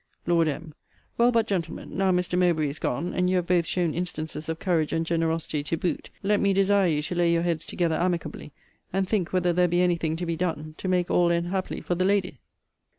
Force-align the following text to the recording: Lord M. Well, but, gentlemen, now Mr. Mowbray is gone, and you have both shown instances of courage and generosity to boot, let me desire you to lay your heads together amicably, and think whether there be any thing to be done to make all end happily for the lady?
Lord 0.25 0.47
M. 0.47 0.73
Well, 1.19 1.31
but, 1.31 1.45
gentlemen, 1.45 1.95
now 1.95 2.11
Mr. 2.11 2.35
Mowbray 2.35 2.67
is 2.69 2.79
gone, 2.79 3.13
and 3.13 3.29
you 3.29 3.35
have 3.35 3.45
both 3.45 3.67
shown 3.67 3.93
instances 3.93 4.49
of 4.49 4.57
courage 4.57 4.91
and 4.93 5.05
generosity 5.05 5.61
to 5.65 5.77
boot, 5.77 6.09
let 6.23 6.39
me 6.39 6.53
desire 6.53 6.87
you 6.87 7.03
to 7.03 7.13
lay 7.13 7.31
your 7.31 7.43
heads 7.43 7.67
together 7.67 7.93
amicably, 7.97 8.51
and 8.91 9.07
think 9.07 9.31
whether 9.31 9.53
there 9.53 9.67
be 9.67 9.81
any 9.81 9.97
thing 9.97 10.15
to 10.15 10.25
be 10.25 10.35
done 10.35 10.73
to 10.79 10.87
make 10.87 11.11
all 11.11 11.31
end 11.31 11.49
happily 11.49 11.81
for 11.81 11.93
the 11.93 12.03
lady? 12.05 12.39